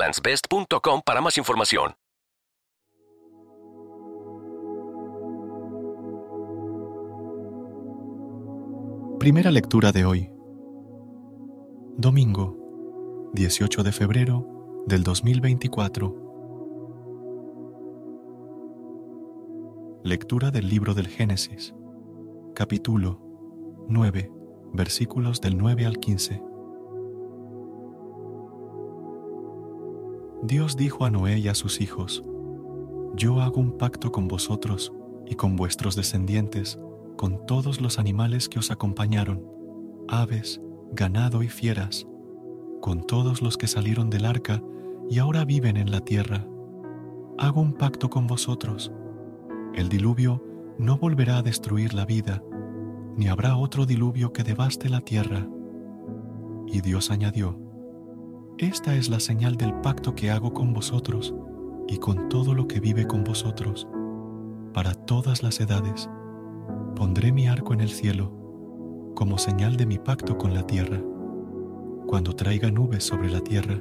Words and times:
egglandsbest.com 0.00 1.02
para 1.04 1.20
más 1.20 1.36
información. 1.36 1.94
Primera 9.18 9.50
lectura 9.50 9.92
de 9.92 10.04
hoy. 10.06 10.30
Domingo, 11.98 13.30
18 13.34 13.82
de 13.82 13.92
febrero 13.92 14.84
del 14.86 15.02
2024. 15.02 16.30
Lectura 20.02 20.50
del 20.50 20.70
libro 20.70 20.94
del 20.94 21.08
Génesis, 21.08 21.74
capítulo 22.54 23.20
9, 23.88 24.32
versículos 24.72 25.42
del 25.42 25.58
9 25.58 25.84
al 25.84 25.98
15. 25.98 26.49
Dios 30.42 30.76
dijo 30.76 31.04
a 31.04 31.10
Noé 31.10 31.38
y 31.38 31.48
a 31.48 31.54
sus 31.54 31.80
hijos, 31.80 32.24
Yo 33.14 33.40
hago 33.42 33.60
un 33.60 33.76
pacto 33.76 34.10
con 34.10 34.26
vosotros 34.26 34.92
y 35.26 35.34
con 35.34 35.56
vuestros 35.56 35.96
descendientes 35.96 36.78
con 37.16 37.44
todos 37.44 37.82
los 37.82 37.98
animales 37.98 38.48
que 38.48 38.58
os 38.58 38.70
acompañaron, 38.70 39.44
aves, 40.08 40.62
ganado 40.92 41.42
y 41.42 41.48
fieras, 41.48 42.06
con 42.80 43.06
todos 43.06 43.42
los 43.42 43.58
que 43.58 43.66
salieron 43.66 44.08
del 44.08 44.24
arca 44.24 44.62
y 45.10 45.18
ahora 45.18 45.44
viven 45.44 45.76
en 45.76 45.90
la 45.90 46.00
tierra. 46.00 46.46
Hago 47.36 47.60
un 47.60 47.74
pacto 47.74 48.08
con 48.08 48.26
vosotros. 48.26 48.90
El 49.74 49.90
diluvio 49.90 50.42
no 50.78 50.96
volverá 50.96 51.36
a 51.36 51.42
destruir 51.42 51.92
la 51.92 52.06
vida, 52.06 52.42
ni 53.14 53.28
habrá 53.28 53.58
otro 53.58 53.84
diluvio 53.84 54.32
que 54.32 54.42
devaste 54.42 54.88
la 54.88 55.02
tierra. 55.02 55.46
Y 56.66 56.80
Dios 56.80 57.10
añadió, 57.10 57.58
Esta 58.60 58.94
es 58.94 59.08
la 59.08 59.20
señal 59.20 59.56
del 59.56 59.74
pacto 59.80 60.14
que 60.14 60.30
hago 60.30 60.52
con 60.52 60.74
vosotros 60.74 61.34
y 61.88 61.96
con 61.96 62.28
todo 62.28 62.54
lo 62.54 62.68
que 62.68 62.78
vive 62.78 63.06
con 63.06 63.24
vosotros, 63.24 63.88
para 64.74 64.94
todas 64.94 65.42
las 65.42 65.60
edades 65.60 66.08
Pondré 66.94 67.32
mi 67.32 67.48
arco 67.48 67.72
en 67.72 67.80
el 67.80 67.88
cielo, 67.88 68.30
como 69.14 69.38
señal 69.38 69.78
de 69.78 69.86
mi 69.86 69.98
pacto 69.98 70.36
con 70.36 70.52
la 70.52 70.66
tierra. 70.66 71.00
Cuando 72.06 72.36
traiga 72.36 72.70
nubes 72.70 73.04
sobre 73.04 73.30
la 73.30 73.40
tierra, 73.40 73.80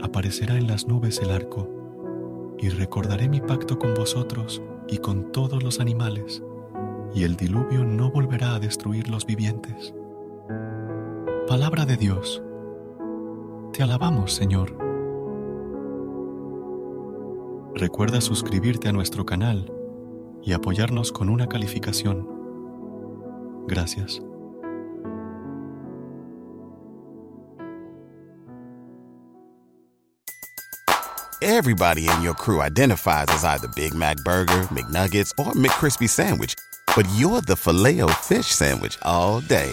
aparecerá 0.00 0.56
en 0.56 0.68
las 0.68 0.86
nubes 0.86 1.20
el 1.20 1.32
arco, 1.32 2.54
y 2.56 2.68
recordaré 2.68 3.28
mi 3.28 3.40
pacto 3.40 3.80
con 3.80 3.94
vosotros 3.94 4.62
y 4.86 4.98
con 4.98 5.32
todos 5.32 5.64
los 5.64 5.80
animales, 5.80 6.44
y 7.12 7.24
el 7.24 7.34
diluvio 7.34 7.84
no 7.84 8.12
volverá 8.12 8.54
a 8.54 8.60
destruir 8.60 9.08
los 9.08 9.26
vivientes. 9.26 9.92
Palabra 11.48 11.86
de 11.86 11.96
Dios. 11.96 12.40
Te 13.78 13.84
alabamos, 13.84 14.34
Señor. 14.34 14.76
Recuerda 17.76 18.20
suscribirte 18.20 18.88
a 18.88 18.92
nuestro 18.92 19.24
canal 19.24 19.72
y 20.42 20.52
apoyarnos 20.52 21.12
con 21.12 21.28
una 21.28 21.48
calificación. 21.48 22.26
Gracias. 23.68 24.20
Everybody 31.40 32.08
in 32.08 32.20
your 32.20 32.34
crew 32.34 32.60
identifies 32.60 33.28
as 33.28 33.44
either 33.44 33.68
Big 33.76 33.94
Mac 33.94 34.16
Burger, 34.24 34.66
McNuggets, 34.72 35.30
or 35.38 35.52
McCrispy 35.52 36.08
Sandwich, 36.08 36.56
but 36.96 37.06
you're 37.16 37.42
the 37.42 37.54
filet 37.54 38.00
fish 38.22 38.46
Sandwich 38.46 38.98
all 39.02 39.40
day. 39.40 39.72